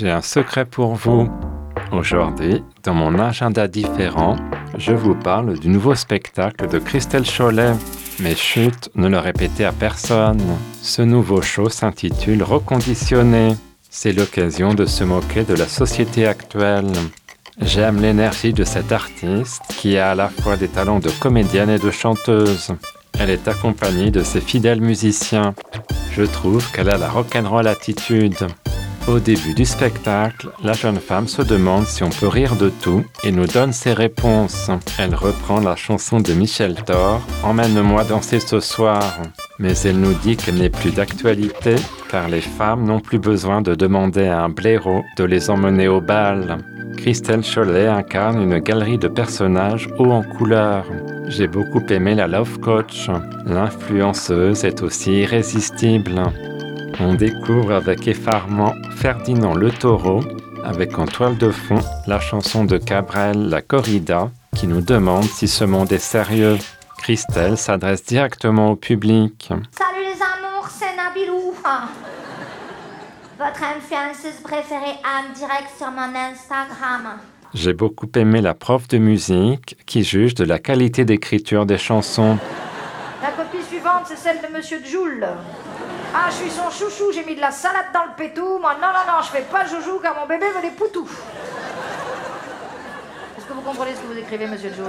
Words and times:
J'ai 0.00 0.10
un 0.10 0.22
secret 0.22 0.64
pour 0.64 0.94
vous. 0.94 1.28
Aujourd'hui, 1.92 2.64
dans 2.84 2.94
mon 2.94 3.18
agenda 3.18 3.68
différent, 3.68 4.36
je 4.78 4.94
vous 4.94 5.14
parle 5.14 5.58
du 5.58 5.68
nouveau 5.68 5.94
spectacle 5.94 6.68
de 6.68 6.78
Christelle 6.78 7.26
Cholet. 7.26 7.74
Mais 8.18 8.34
chut, 8.34 8.88
ne 8.94 9.08
le 9.08 9.18
répétez 9.18 9.66
à 9.66 9.72
personne. 9.72 10.40
Ce 10.80 11.02
nouveau 11.02 11.42
show 11.42 11.68
s'intitule 11.68 12.42
Reconditionné. 12.42 13.56
C'est 13.90 14.14
l'occasion 14.14 14.72
de 14.72 14.86
se 14.86 15.04
moquer 15.04 15.44
de 15.44 15.52
la 15.52 15.68
société 15.68 16.26
actuelle. 16.26 16.90
J'aime 17.60 18.00
l'énergie 18.00 18.54
de 18.54 18.64
cette 18.64 18.92
artiste 18.92 19.60
qui 19.68 19.98
a 19.98 20.12
à 20.12 20.14
la 20.14 20.30
fois 20.30 20.56
des 20.56 20.68
talents 20.68 21.00
de 21.00 21.10
comédienne 21.20 21.68
et 21.68 21.78
de 21.78 21.90
chanteuse. 21.90 22.72
Elle 23.18 23.28
est 23.28 23.48
accompagnée 23.48 24.10
de 24.10 24.22
ses 24.22 24.40
fidèles 24.40 24.80
musiciens. 24.80 25.54
Je 26.12 26.22
trouve 26.22 26.72
qu'elle 26.72 26.88
a 26.88 26.96
la 26.96 27.10
rock'n'roll 27.10 27.66
attitude. 27.66 28.46
Au 29.10 29.18
début 29.18 29.54
du 29.54 29.64
spectacle, 29.64 30.50
la 30.62 30.72
jeune 30.72 31.00
femme 31.00 31.26
se 31.26 31.42
demande 31.42 31.84
si 31.84 32.04
on 32.04 32.10
peut 32.10 32.28
rire 32.28 32.54
de 32.54 32.68
tout 32.68 33.04
et 33.24 33.32
nous 33.32 33.48
donne 33.48 33.72
ses 33.72 33.92
réponses. 33.92 34.70
Elle 35.00 35.16
reprend 35.16 35.58
la 35.58 35.74
chanson 35.74 36.20
de 36.20 36.32
Michel 36.32 36.76
Thor, 36.84 37.20
Emmène-moi 37.42 38.04
danser 38.04 38.38
ce 38.38 38.60
soir. 38.60 39.02
Mais 39.58 39.76
elle 39.78 39.98
nous 39.98 40.14
dit 40.14 40.36
qu'elle 40.36 40.58
n'est 40.58 40.70
plus 40.70 40.92
d'actualité 40.92 41.74
car 42.08 42.28
les 42.28 42.40
femmes 42.40 42.84
n'ont 42.84 43.00
plus 43.00 43.18
besoin 43.18 43.62
de 43.62 43.74
demander 43.74 44.26
à 44.26 44.42
un 44.42 44.48
blaireau 44.48 45.02
de 45.16 45.24
les 45.24 45.50
emmener 45.50 45.88
au 45.88 46.00
bal. 46.00 46.58
Christelle 46.96 47.42
Cholet 47.42 47.88
incarne 47.88 48.40
une 48.40 48.60
galerie 48.60 48.98
de 48.98 49.08
personnages 49.08 49.88
hauts 49.98 50.12
en 50.12 50.22
couleur. 50.22 50.84
J'ai 51.26 51.48
beaucoup 51.48 51.84
aimé 51.88 52.14
la 52.14 52.28
Love 52.28 52.60
Coach. 52.60 53.10
L'influenceuse 53.44 54.64
est 54.64 54.82
aussi 54.82 55.22
irrésistible. 55.22 56.22
On 57.02 57.14
découvre 57.14 57.72
avec 57.72 58.06
effarement 58.08 58.74
Ferdinand 58.94 59.54
le 59.54 59.70
taureau, 59.70 60.20
avec 60.62 60.98
en 60.98 61.06
toile 61.06 61.38
de 61.38 61.50
fond 61.50 61.80
la 62.06 62.20
chanson 62.20 62.64
de 62.66 62.76
Cabrel, 62.76 63.48
La 63.48 63.62
Corrida, 63.62 64.30
qui 64.54 64.66
nous 64.66 64.82
demande 64.82 65.24
si 65.24 65.48
ce 65.48 65.64
monde 65.64 65.90
est 65.92 65.98
sérieux. 65.98 66.58
Christelle 66.98 67.56
s'adresse 67.56 68.04
directement 68.04 68.72
au 68.72 68.76
public. 68.76 69.48
Salut 69.48 70.04
les 70.04 70.20
amours, 70.20 70.68
c'est 70.68 70.94
Nabilou. 70.94 71.54
Votre 73.38 73.64
influenceuse 73.64 74.42
préférée 74.42 74.98
en 75.02 75.32
direct 75.32 75.70
sur 75.78 75.90
mon 75.90 76.14
Instagram. 76.14 77.18
J'ai 77.54 77.72
beaucoup 77.72 78.10
aimé 78.14 78.42
la 78.42 78.52
prof 78.52 78.88
de 78.88 78.98
musique 78.98 79.78
qui 79.86 80.04
juge 80.04 80.34
de 80.34 80.44
la 80.44 80.58
qualité 80.58 81.06
d'écriture 81.06 81.64
des 81.64 81.78
chansons. 81.78 82.36
La 83.22 83.30
copie 83.30 83.64
suivante, 83.66 84.02
c'est 84.04 84.18
celle 84.18 84.42
de 84.42 84.54
Monsieur 84.54 84.84
Joule. 84.84 85.26
Ah, 86.12 86.28
je 86.28 86.34
suis 86.34 86.50
son 86.50 86.70
chouchou, 86.70 87.12
j'ai 87.12 87.24
mis 87.24 87.36
de 87.36 87.40
la 87.40 87.52
salade 87.52 87.86
dans 87.94 88.04
le 88.04 88.14
pétou. 88.16 88.58
Moi, 88.60 88.74
non, 88.74 88.88
non, 88.88 89.14
non, 89.14 89.22
je 89.22 89.28
fais 89.28 89.42
pas 89.42 89.64
joujou 89.64 90.00
car 90.00 90.16
mon 90.16 90.26
bébé 90.26 90.46
veut 90.54 90.60
des 90.60 90.74
poutous. 90.74 91.08
Est-ce 93.38 93.46
que 93.46 93.52
vous 93.52 93.60
comprenez 93.60 93.94
ce 93.94 94.00
que 94.00 94.06
vous 94.06 94.18
écrivez, 94.18 94.46
monsieur 94.46 94.72
Joule? 94.72 94.86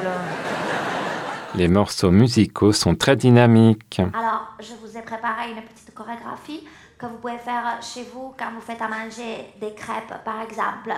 Les 1.53 1.67
morceaux 1.67 2.11
musicaux 2.11 2.71
sont 2.71 2.95
très 2.95 3.15
dynamiques. 3.15 4.01
Alors, 4.13 4.55
je 4.59 4.73
vous 4.81 4.97
ai 4.97 5.01
préparé 5.01 5.51
une 5.51 5.61
petite 5.61 5.93
chorégraphie 5.93 6.67
que 6.97 7.05
vous 7.05 7.17
pouvez 7.17 7.37
faire 7.37 7.77
chez 7.81 8.07
vous 8.13 8.33
quand 8.37 8.51
vous 8.55 8.61
faites 8.61 8.81
à 8.81 8.87
manger 8.87 9.53
des 9.59 9.73
crêpes, 9.73 10.13
par 10.25 10.41
exemple. 10.41 10.93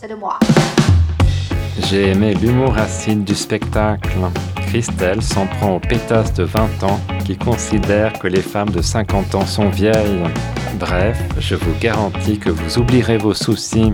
C'est 0.00 0.08
de 0.08 0.14
moi. 0.14 0.38
J'ai 1.78 2.12
aimé 2.12 2.32
l'humour 2.32 2.78
acide 2.78 3.22
du 3.22 3.34
spectacle. 3.34 4.16
Christelle 4.68 5.20
s'en 5.20 5.46
prend 5.46 5.76
aux 5.76 5.80
pétasses 5.80 6.32
de 6.32 6.44
20 6.44 6.84
ans 6.84 6.98
qui 7.26 7.36
considèrent 7.36 8.14
que 8.18 8.26
les 8.26 8.40
femmes 8.40 8.70
de 8.70 8.80
50 8.80 9.34
ans 9.34 9.44
sont 9.44 9.68
vieilles. 9.68 10.24
Bref, 10.78 11.22
je 11.38 11.54
vous 11.54 11.78
garantis 11.78 12.38
que 12.38 12.48
vous 12.48 12.78
oublierez 12.78 13.18
vos 13.18 13.34
soucis. 13.34 13.92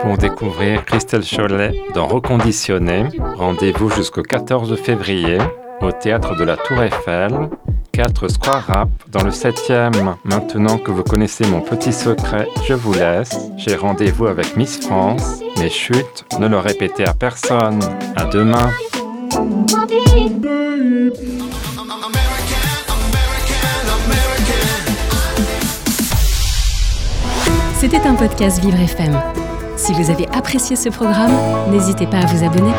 Pour 0.00 0.18
découvrir 0.18 0.84
Christelle 0.84 1.22
Cholet 1.24 1.80
dans 1.94 2.08
Reconditionné, 2.08 3.04
rendez-vous 3.36 3.90
jusqu'au 3.90 4.22
14 4.22 4.76
février 4.82 5.38
au 5.80 5.92
théâtre 5.92 6.36
de 6.36 6.42
la 6.42 6.56
Tour 6.56 6.82
Eiffel, 6.82 7.50
4 7.94 8.26
Square 8.26 8.66
Rap 8.66 8.88
dans 9.12 9.22
le 9.22 9.30
7e. 9.30 10.16
Maintenant 10.24 10.78
que 10.78 10.90
vous 10.90 11.04
connaissez 11.04 11.46
mon 11.46 11.60
petit 11.60 11.92
secret, 11.92 12.48
je 12.66 12.74
vous 12.74 12.92
laisse. 12.92 13.38
J'ai 13.56 13.76
rendez-vous 13.76 14.26
avec 14.26 14.56
Miss 14.56 14.80
France, 14.80 15.40
mais 15.58 15.70
chut, 15.70 16.24
ne 16.40 16.48
le 16.48 16.58
répétez 16.58 17.06
à 17.06 17.14
personne. 17.14 17.78
À 18.16 18.24
demain. 18.24 18.68
C'était 27.78 28.00
un 28.08 28.14
podcast 28.16 28.60
Vivre 28.60 28.80
FM. 28.80 29.22
Si 29.76 29.92
vous 29.92 30.10
avez 30.10 30.26
apprécié 30.30 30.74
ce 30.74 30.88
programme, 30.88 31.36
n'hésitez 31.70 32.08
pas 32.08 32.18
à 32.18 32.26
vous 32.26 32.44
abonner. 32.44 32.72